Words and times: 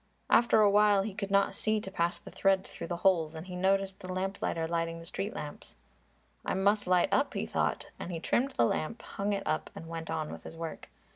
After 0.31 0.61
a 0.61 0.67
while 0.71 1.03
he 1.03 1.13
could 1.13 1.29
not 1.29 1.53
see 1.53 1.79
to 1.79 1.91
pass 1.91 2.17
the 2.17 2.31
thread 2.31 2.65
through 2.65 2.87
the 2.87 2.97
holes 3.05 3.35
and 3.35 3.45
he 3.45 3.55
noticed 3.55 3.99
the 3.99 4.11
lamplighter 4.11 4.65
lighting 4.65 4.97
the 4.97 5.05
street 5.05 5.35
lamps. 5.35 5.75
"I 6.43 6.55
must 6.55 6.87
light 6.87 7.09
up," 7.11 7.35
he 7.35 7.45
thought. 7.45 7.91
And 7.99 8.11
he 8.11 8.19
trimmed 8.19 8.53
the 8.53 8.65
lamp, 8.65 9.03
hung 9.03 9.31
it 9.31 9.43
up 9.45 9.69
and 9.75 9.87
went 9.87 10.09
on 10.09 10.31
with 10.31 10.41
his 10.41 10.57
work. 10.57 10.89